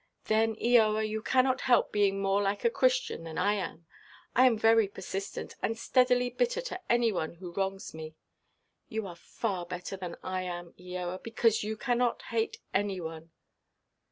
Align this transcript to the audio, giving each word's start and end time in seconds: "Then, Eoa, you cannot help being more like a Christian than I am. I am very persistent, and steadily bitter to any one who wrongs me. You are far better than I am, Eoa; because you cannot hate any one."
"Then, 0.23 0.55
Eoa, 0.55 1.03
you 1.07 1.21
cannot 1.21 1.61
help 1.61 1.91
being 1.91 2.19
more 2.19 2.41
like 2.41 2.65
a 2.65 2.71
Christian 2.71 3.23
than 3.23 3.37
I 3.37 3.53
am. 3.53 3.85
I 4.35 4.47
am 4.47 4.57
very 4.57 4.87
persistent, 4.87 5.55
and 5.61 5.77
steadily 5.77 6.31
bitter 6.31 6.59
to 6.59 6.81
any 6.91 7.11
one 7.11 7.35
who 7.35 7.51
wrongs 7.53 7.93
me. 7.93 8.15
You 8.89 9.05
are 9.05 9.15
far 9.15 9.63
better 9.63 9.95
than 9.95 10.15
I 10.23 10.41
am, 10.41 10.73
Eoa; 10.79 11.21
because 11.21 11.61
you 11.63 11.77
cannot 11.77 12.23
hate 12.33 12.57
any 12.73 12.99
one." 12.99 13.29